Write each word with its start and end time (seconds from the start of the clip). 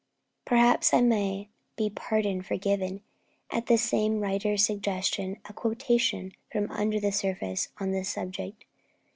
Perhaps 0.45 0.95
I 0.95 1.01
may 1.01 1.49
be 1.75 1.87
pardoned 1.91 2.47
for 2.47 2.57
giving, 2.57 3.03
at 3.51 3.67
the 3.67 3.77
same 3.77 4.19
writer's 4.19 4.65
suggestion, 4.65 5.37
a 5.47 5.53
quotation 5.53 6.33
from 6.51 6.71
Under 6.71 6.99
the 6.99 7.11
Surface 7.11 7.69
on 7.79 7.91
this 7.91 8.09
subject. 8.09 8.65